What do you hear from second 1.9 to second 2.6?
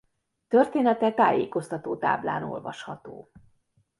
táblán